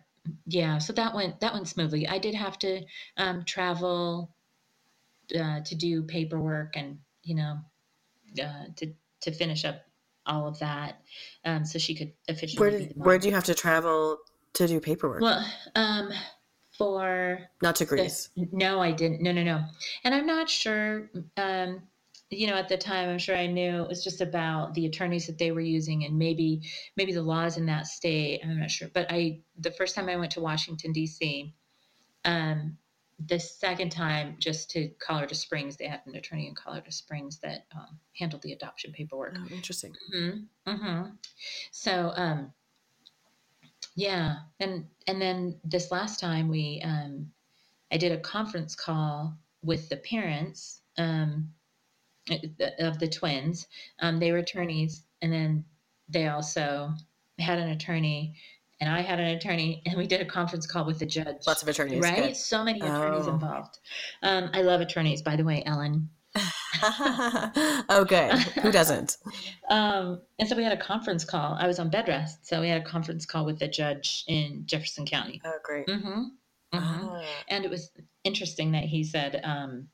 [0.47, 2.07] yeah, so that went that went smoothly.
[2.07, 2.83] I did have to
[3.17, 4.35] um, travel
[5.39, 7.59] uh, to do paperwork and you know,
[8.43, 9.83] uh, to to finish up
[10.25, 11.03] all of that,
[11.45, 12.59] um, so she could officially.
[12.59, 14.19] Where did where do you have to travel
[14.55, 15.21] to do paperwork?
[15.21, 16.11] Well, um,
[16.77, 18.31] for not to Greece.
[18.35, 19.21] The, no, I didn't.
[19.21, 19.63] No, no, no.
[20.05, 21.11] And I'm not sure.
[21.37, 21.83] Um,
[22.31, 25.27] you know, at the time, I'm sure I knew it was just about the attorneys
[25.27, 26.63] that they were using, and maybe
[26.97, 28.41] maybe the laws in that state.
[28.43, 28.89] I'm not sure.
[28.95, 31.55] But I, the first time I went to Washington D.C.,
[32.25, 32.79] um,
[33.27, 37.67] the second time, just to Colorado Springs, they had an attorney in Colorado Springs that
[37.75, 39.37] um, handled the adoption paperwork.
[39.37, 39.93] Oh, interesting.
[40.15, 40.71] Mm-hmm.
[40.71, 41.11] Mm-hmm.
[41.73, 42.53] So, um,
[43.97, 47.33] yeah, and and then this last time we, um,
[47.91, 51.51] I did a conference call with the parents um,
[52.79, 53.67] of the twins.
[54.01, 55.65] Um, they were attorneys, and then
[56.09, 56.93] they also
[57.41, 58.37] had an attorney
[58.81, 61.47] and I had an attorney, and we did a conference call with the judge.
[61.47, 62.17] Lots of attorneys, right?
[62.29, 62.37] good.
[62.37, 63.33] So many attorneys Oh.
[63.35, 63.79] involved.
[64.23, 66.11] Um, I love attorneys, by the way, Ellen.
[66.83, 68.33] oh, good.
[68.63, 69.17] Who doesn't?
[69.71, 71.55] Um, and so we had a conference call.
[71.61, 74.63] I was on bed rest, so we had a conference call with the judge in
[74.65, 75.43] Jefferson County.
[75.45, 75.87] Oh, great.
[75.87, 76.23] Mm-hmm.
[76.23, 76.29] hmm
[76.73, 77.23] Ah.
[77.49, 77.91] And it was
[78.25, 79.89] interesting that he said um,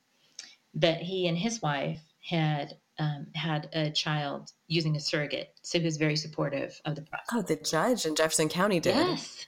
[0.74, 5.84] that he and his wife had um, had a child using a surrogate, so he
[5.84, 7.26] was very supportive of the process.
[7.32, 8.94] Oh, the judge in Jefferson County did.
[8.94, 9.46] yes,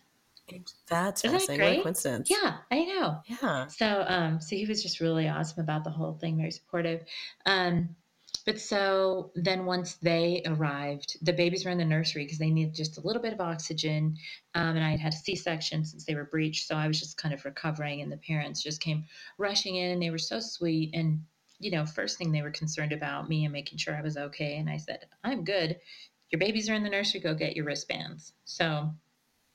[0.88, 1.64] That's Isn't that fascinating.
[1.64, 2.30] What a coincidence.
[2.30, 3.20] yeah, I know.
[3.26, 3.66] Yeah.
[3.68, 7.02] So, um, so he was just really awesome about the whole thing, very supportive.
[7.44, 7.90] Um,
[8.44, 12.74] but so then once they arrived, the babies were in the nursery because they needed
[12.74, 14.16] just a little bit of oxygen.
[14.54, 17.16] Um, and I had had a C-section since they were breached, so I was just
[17.16, 18.02] kind of recovering.
[18.02, 19.04] And the parents just came
[19.36, 19.90] rushing in.
[19.90, 21.24] And they were so sweet, and
[21.58, 24.56] you know, first thing they were concerned about me and making sure I was okay.
[24.58, 25.78] And I said, "I'm good.
[26.30, 27.20] Your babies are in the nursery.
[27.20, 28.94] Go get your wristbands." So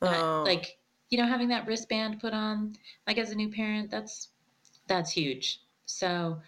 [0.04, 0.44] I- Oh.
[0.46, 0.78] like
[1.10, 2.76] you know having that wristband put on
[3.08, 4.30] like as a new parent that's
[4.88, 6.42] that's huge so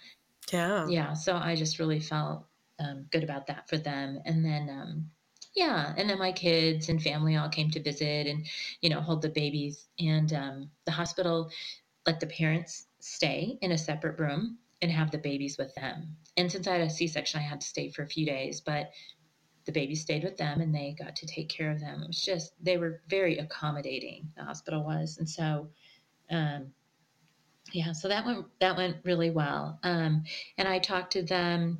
[0.51, 0.87] yeah.
[0.89, 2.45] yeah so i just really felt
[2.79, 5.11] um, good about that for them and then um,
[5.55, 8.45] yeah and then my kids and family all came to visit and
[8.81, 11.49] you know hold the babies and um, the hospital
[12.07, 16.17] let the parents stay in a separate room and have the babies with them.
[16.37, 18.91] And since i had a c-section i had to stay for a few days but
[19.65, 22.03] the babies stayed with them and they got to take care of them.
[22.03, 25.17] It was just they were very accommodating the hospital was.
[25.17, 25.69] And so
[26.29, 26.73] um,
[27.71, 29.79] yeah so that went that went really well.
[29.83, 30.23] Um,
[30.57, 31.79] and i talked to them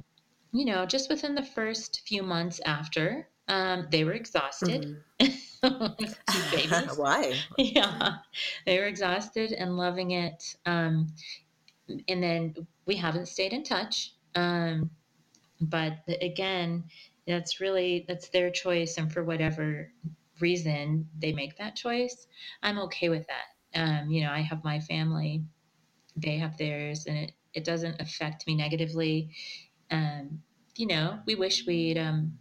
[0.54, 5.02] you know just within the first few months after um, they were exhausted.
[5.20, 5.30] Two
[6.52, 6.72] babies.
[6.98, 7.34] Why?
[7.58, 8.18] yeah.
[8.66, 10.56] They were exhausted and loving it.
[10.66, 11.14] Um,
[12.08, 12.54] and then
[12.86, 14.90] we haven't stayed in touch um,
[15.62, 16.84] but again
[17.28, 19.92] that's really that's their choice and for whatever
[20.40, 22.28] reason they make that choice
[22.64, 23.80] i'm okay with that.
[23.80, 25.44] Um, you know i have my family
[26.16, 29.32] they have theirs and it, it doesn't affect me negatively.
[29.92, 30.42] Um,
[30.76, 32.38] you know we wish we'd um,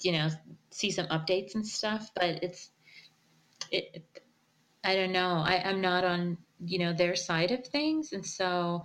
[0.00, 0.28] you know
[0.70, 2.70] see some updates and stuff but it's
[3.70, 4.04] it,
[4.82, 8.84] i don't know I, i'm not on you know their side of things and so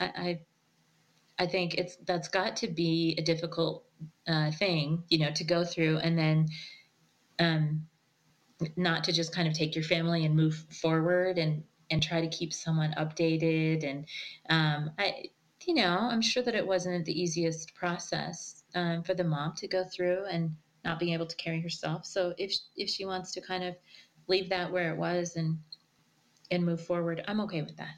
[0.00, 0.40] i i,
[1.38, 3.84] I think it's that's got to be a difficult
[4.28, 6.48] uh, thing you know to go through and then
[7.38, 7.86] um
[8.76, 12.28] not to just kind of take your family and move forward and and try to
[12.28, 14.06] keep someone updated and
[14.50, 15.24] um i
[15.66, 19.68] you know i'm sure that it wasn't the easiest process um, for the mom to
[19.68, 23.40] go through and not being able to carry herself so if if she wants to
[23.40, 23.74] kind of
[24.28, 25.58] leave that where it was and
[26.54, 27.94] and move forward i'm okay with that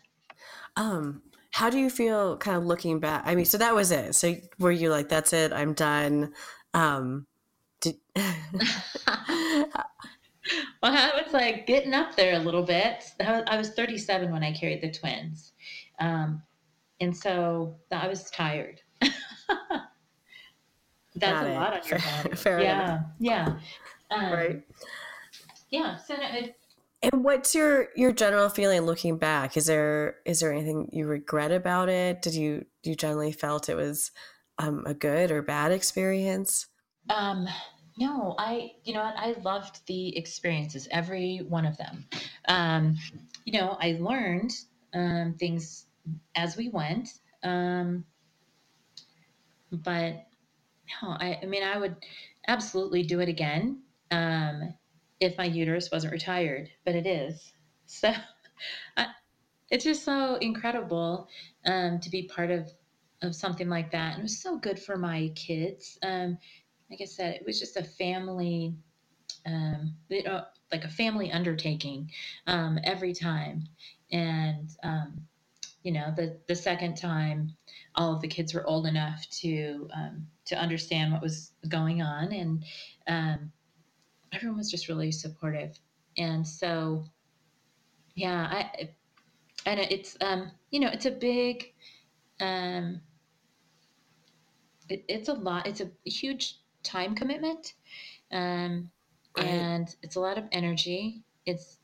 [0.76, 3.22] Um, how do you feel kind of looking back?
[3.24, 4.14] I mean, so that was it.
[4.14, 6.34] So were you like, that's it, I'm done?
[6.74, 7.26] Um,
[7.80, 7.96] did,
[10.82, 13.04] Well, I was like getting up there a little bit.
[13.20, 15.52] I was- 37 when I carried the twins.
[15.98, 16.42] Um,
[17.00, 18.80] and so I was tired.
[19.00, 19.10] That's
[21.18, 21.54] Got a it.
[21.54, 22.36] lot on your body.
[22.36, 22.84] fair yeah.
[22.84, 23.00] enough.
[23.18, 23.56] Yeah.
[24.10, 24.62] Um, right.
[25.70, 25.96] Yeah.
[25.96, 26.55] So no, it,
[27.02, 29.56] And what's your your general feeling looking back?
[29.56, 32.22] Is there is there anything you regret about it?
[32.22, 34.10] Did you you generally felt it was
[34.58, 36.66] um, a good or bad experience?
[37.10, 37.46] Um,
[37.98, 39.00] no, I, you know?
[39.00, 42.04] I loved the experiences, every one of them.
[42.48, 42.96] Um,
[43.44, 44.52] you know, I learned
[44.92, 45.86] um, things
[46.34, 47.08] as we went.
[47.42, 48.04] Um,
[49.72, 50.26] but
[51.02, 51.96] no, I, I mean, I would
[52.48, 54.74] absolutely do it again um,
[55.20, 57.52] if my uterus wasn't retired, but it is.
[57.88, 58.12] So
[58.96, 59.06] I,
[59.70, 61.28] it's just so incredible
[61.66, 62.72] um, to be part of
[63.22, 64.12] of something like that.
[64.12, 65.98] And it was so good for my kids.
[66.02, 66.38] Um,
[66.90, 68.74] like I said, it was just a family,
[69.46, 72.10] um, you know, like a family undertaking
[72.46, 73.64] um, every time.
[74.12, 75.26] And, um,
[75.82, 77.56] you know, the, the second time,
[77.94, 82.32] all of the kids were old enough to um, to understand what was going on,
[82.32, 82.64] and
[84.32, 85.78] everyone was just really supportive.
[86.18, 87.04] And so,
[88.14, 88.88] yeah, I
[89.66, 91.72] and it's um, you know, it's a big
[92.40, 93.00] um,
[94.88, 97.74] it, it's a lot it's a huge time commitment
[98.30, 98.90] um,
[99.36, 101.78] and it's a lot of energy it's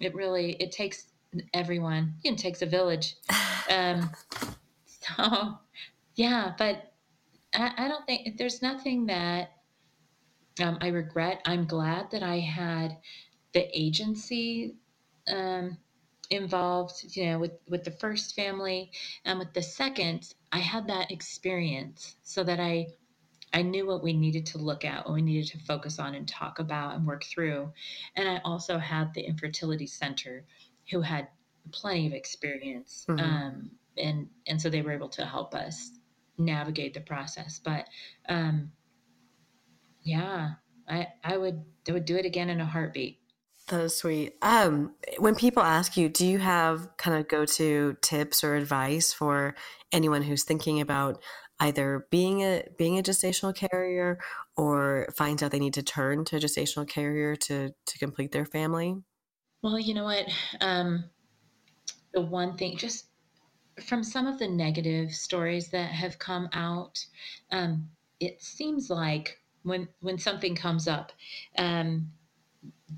[0.00, 1.06] it really it takes
[1.52, 2.14] everyone.
[2.24, 3.16] It takes a village.
[3.70, 4.10] Um,
[4.84, 5.58] so,
[6.16, 6.92] yeah, but
[7.54, 9.52] I, I don't think there's nothing that
[10.60, 11.40] um, I regret.
[11.44, 12.96] I'm glad that I had
[13.52, 14.74] the agency
[15.28, 15.76] um,
[16.30, 18.90] involved, you know, with, with the first family
[19.24, 22.88] and with the second, I had that experience so that I
[23.54, 26.26] I knew what we needed to look at, what we needed to focus on and
[26.26, 27.72] talk about and work through.
[28.16, 30.44] And I also had the infertility center
[30.90, 31.28] who had
[31.70, 33.06] plenty of experience.
[33.08, 33.24] Mm-hmm.
[33.24, 35.92] Um, and, and so they were able to help us
[36.36, 37.60] navigate the process.
[37.62, 37.86] But
[38.28, 38.72] um,
[40.04, 40.52] yeah,
[40.88, 43.18] I, I would, I would do it again in a heartbeat.
[43.68, 44.34] That is sweet.
[44.42, 49.12] Um, when people ask you, do you have kind of go to tips or advice
[49.12, 49.54] for
[49.90, 51.22] anyone who's thinking about
[51.60, 54.18] either being a being a gestational carrier
[54.56, 58.44] or finds out they need to turn to a gestational carrier to to complete their
[58.44, 58.96] family?
[59.62, 60.26] Well, you know what?
[60.60, 61.04] Um,
[62.12, 63.06] the one thing, just
[63.86, 67.04] from some of the negative stories that have come out,
[67.50, 67.88] um,
[68.20, 71.10] it seems like when when something comes up
[71.58, 72.12] um,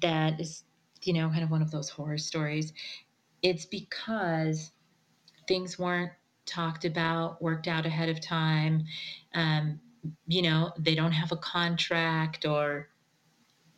[0.03, 0.65] that is,
[1.03, 2.73] you know, kind of one of those horror stories,
[3.43, 4.73] it's because
[5.49, 6.13] things weren't
[6.45, 8.85] talked about, worked out ahead of time.
[9.35, 9.81] Um,
[10.27, 12.89] you know, they don't have a contract, or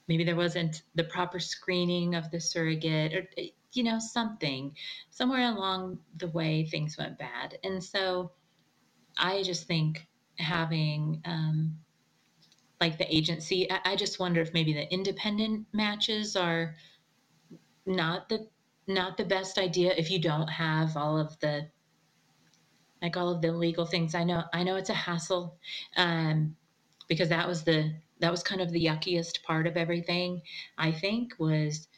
[0.08, 3.28] maybe there wasn't the proper screening of the surrogate, or,
[3.72, 4.74] you know, something.
[5.10, 7.58] Somewhere along the way, things went bad.
[7.64, 8.32] And so
[9.18, 10.06] I just think
[10.38, 11.78] having, um,
[12.80, 16.74] like the agency, I, I just wonder if maybe the independent matches are
[17.86, 18.46] not the
[18.86, 21.68] not the best idea if you don't have all of the
[23.02, 24.14] like all of the legal things.
[24.14, 25.56] I know I know it's a hassle
[25.96, 26.56] um,
[27.08, 30.42] because that was the that was kind of the yuckiest part of everything.
[30.76, 31.88] I think was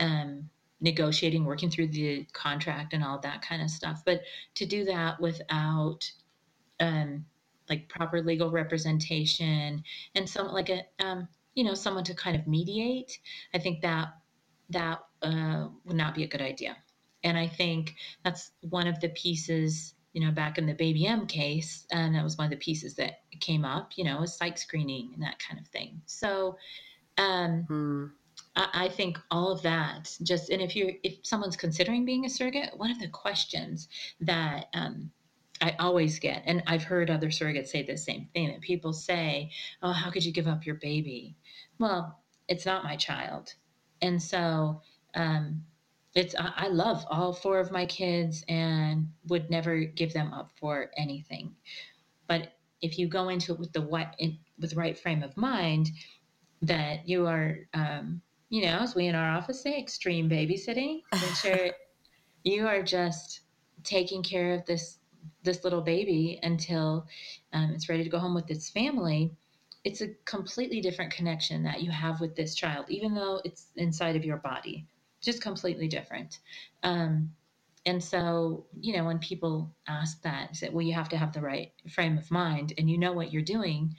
[0.00, 0.48] um,
[0.80, 4.02] negotiating, working through the contract, and all that kind of stuff.
[4.04, 4.22] But
[4.54, 6.10] to do that without
[6.80, 7.26] um,
[7.68, 9.82] like proper legal representation
[10.14, 13.18] and some like a um, you know someone to kind of mediate,
[13.54, 14.08] I think that
[14.70, 16.76] that uh, would not be a good idea.
[17.24, 21.26] And I think that's one of the pieces you know, back in the Baby M
[21.26, 24.58] case, and that was one of the pieces that came up, you know, was psych
[24.58, 26.00] screening and that kind of thing.
[26.06, 26.56] So,
[27.18, 28.06] um, hmm.
[28.56, 32.30] I, I, think all of that just, and if you're, if someone's considering being a
[32.30, 33.88] surrogate, one of the questions
[34.20, 35.10] that, um,
[35.60, 39.50] I always get, and I've heard other surrogates say the same thing that people say,
[39.82, 41.36] Oh, how could you give up your baby?
[41.78, 43.54] Well, it's not my child.
[44.00, 44.82] And so,
[45.14, 45.64] um,
[46.14, 50.90] it's I love all four of my kids and would never give them up for
[50.96, 51.54] anything.
[52.26, 54.16] But if you go into it with the what
[54.58, 55.90] with the right frame of mind,
[56.62, 61.44] that you are, um, you know, as we in our office say, extreme babysitting, which
[61.52, 61.70] are
[62.42, 63.40] you are just
[63.84, 64.98] taking care of this
[65.42, 67.06] this little baby until
[67.52, 69.32] um, it's ready to go home with its family
[69.84, 74.16] it's a completely different connection that you have with this child even though it's inside
[74.16, 74.86] of your body
[75.20, 76.38] just completely different.
[76.82, 77.32] Um,
[77.86, 81.40] and so, you know, when people ask that, say, well, you have to have the
[81.40, 83.94] right frame of mind and you know what you're doing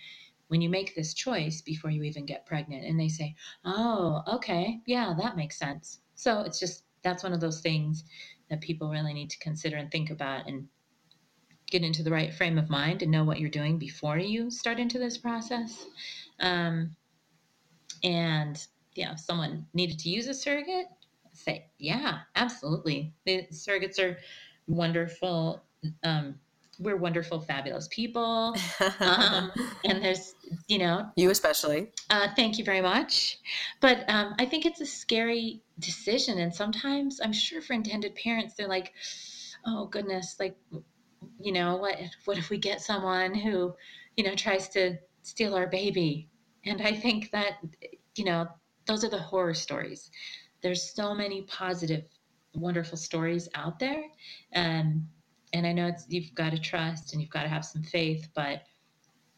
[0.47, 2.85] when you make this choice before you even get pregnant.
[2.85, 5.99] And they say, oh, okay, yeah, that makes sense.
[6.15, 8.03] So it's just, that's one of those things
[8.49, 10.67] that people really need to consider and think about and
[11.69, 14.79] get into the right frame of mind and know what you're doing before you start
[14.79, 15.85] into this process.
[16.39, 16.95] Um,
[18.03, 18.65] and
[18.95, 20.87] yeah, if someone needed to use a surrogate,
[21.33, 23.13] say, yeah, absolutely.
[23.25, 24.17] The surrogates are
[24.67, 25.63] wonderful.
[26.03, 26.35] Um,
[26.79, 28.55] we're wonderful, fabulous people.
[28.99, 29.51] Um,
[29.85, 30.33] and there's,
[30.67, 31.91] you know, you especially.
[32.09, 33.39] Uh, thank you very much.
[33.81, 36.39] But um, I think it's a scary decision.
[36.39, 38.93] And sometimes I'm sure for intended parents, they're like,
[39.65, 40.55] oh, goodness, like,
[41.39, 43.73] you know, what, what if we get someone who,
[44.15, 46.29] you know, tries to steal our baby?
[46.65, 47.59] And I think that,
[48.15, 48.47] you know,
[48.85, 50.09] those are the horror stories
[50.61, 52.03] there's so many positive,
[52.53, 54.03] wonderful stories out there.
[54.55, 55.07] Um,
[55.53, 58.27] and I know it's, you've got to trust and you've got to have some faith,
[58.35, 58.63] but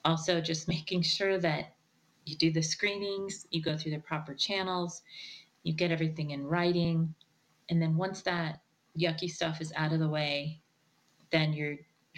[0.04, 1.76] also just making sure that
[2.26, 5.02] you do the screenings, you go through the proper channels,
[5.64, 7.14] you get everything in writing.
[7.70, 8.62] And then once that
[9.00, 10.62] yucky stuff is out of the way,
[11.32, 11.78] then you're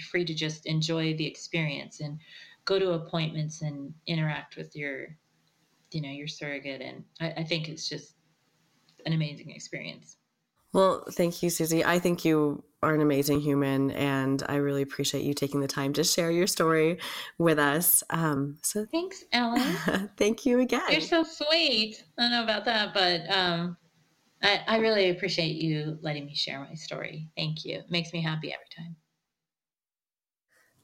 [0.09, 2.19] free to just enjoy the experience and
[2.65, 5.17] go to appointments and interact with your,
[5.91, 6.81] you know, your surrogate.
[6.81, 8.15] And I, I think it's just
[9.05, 10.17] an amazing experience.
[10.73, 11.85] Well, thank you, Susie.
[11.85, 15.93] I think you are an amazing human, and I really appreciate you taking the time
[15.93, 16.97] to share your story
[17.37, 18.03] with us.
[18.09, 19.61] Um, so thanks, Ellen.
[20.17, 20.81] thank you again.
[20.89, 22.03] You're so sweet.
[22.17, 23.77] I don't know about that, but um,
[24.41, 27.29] I, I really appreciate you letting me share my story.
[27.37, 27.77] Thank you.
[27.77, 28.95] It makes me happy every time.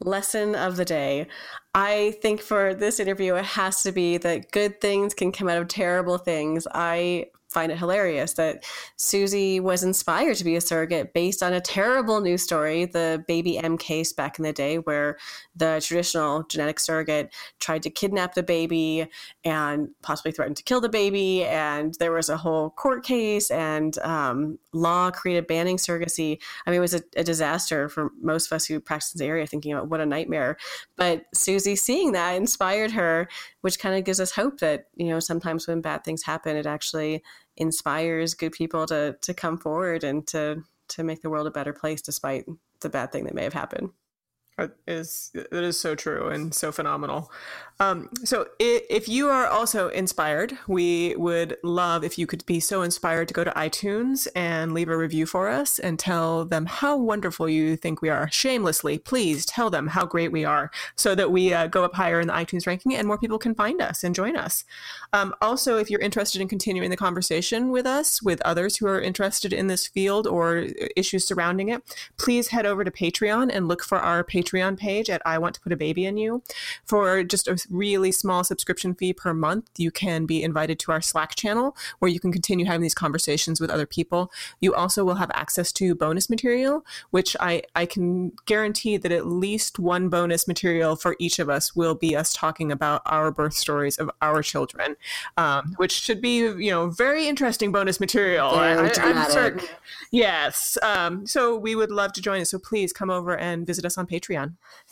[0.02, 1.28] Lesson of the day.
[1.76, 5.62] I think for this interview, it has to be that good things can come out
[5.62, 6.68] of terrible things.
[6.74, 8.64] I find it hilarious that
[8.95, 13.58] Susie was inspired to be a surrogate based on a terrible news story, the baby
[13.58, 15.18] M case back in the day, where
[15.56, 19.08] the traditional genetic surrogate tried to kidnap the baby
[19.43, 21.43] and possibly threatened to kill the baby.
[21.43, 26.39] And there was a whole court case, and um, law created banning surrogacy.
[26.66, 29.26] I mean, it was a, a disaster for most of us who practice in the
[29.26, 30.58] area, thinking about what a nightmare.
[30.95, 33.28] But Susie seeing that inspired her,
[33.62, 36.66] which kind of gives us hope that, you know, sometimes when bad things happen, it
[36.66, 37.24] actually
[37.57, 41.74] inspires good people to to come forward and to to make the world a better
[41.74, 42.45] place despite
[42.82, 43.89] the bad thing that may have happened.
[44.60, 47.32] It is it is so true and so phenomenal.
[47.82, 52.82] Um, so if you are also inspired, we would love if you could be so
[52.82, 56.97] inspired to go to iTunes and leave a review for us and tell them how
[56.97, 58.30] wonderful you think we are.
[58.32, 62.20] Shamelessly, please tell them how great we are so that we uh, go up higher
[62.20, 64.66] in the iTunes ranking and more people can find us and join us.
[65.14, 68.99] Um, also, if you're interested in continuing the conversation with us, with others who are
[68.99, 71.82] interested in this field or issues surrounding it,
[72.18, 75.62] please head over to Patreon and look for our Patreon page at I Want to
[75.62, 76.41] Put a Baby in You
[76.86, 81.02] for just a really small subscription fee per month, you can be invited to our
[81.02, 84.32] Slack channel where you can continue having these conversations with other people.
[84.60, 89.28] You also will have access to bonus material, which I, I can guarantee that at
[89.28, 93.54] least one bonus material for each of us will be us talking about our birth
[93.54, 94.95] stories of our children,
[95.38, 98.52] um, which should be, you know, very interesting bonus material.
[98.56, 99.68] Very I, am certain.
[100.12, 100.78] Yes.
[100.82, 102.50] Um, so we would love to join us.
[102.50, 104.06] So please come over and visit us on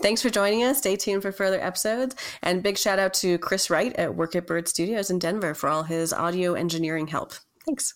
[0.02, 0.80] Thanks for joining us.
[0.80, 2.16] Stay tuned for further episodes.
[2.42, 5.70] And big shout out to Chris Wright at Work at Bird Studios in Denver for
[5.70, 7.34] all his audio engineering help.
[7.66, 7.94] Thanks.